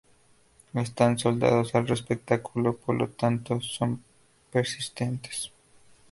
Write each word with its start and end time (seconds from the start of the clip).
Están 0.73 1.19
soldados 1.19 1.75
al 1.75 1.85
receptáculo, 1.87 2.75
por 2.75 2.95
lo 2.95 3.09
tanto 3.09 3.61
son 3.61 4.01
persistentes. 4.51 5.51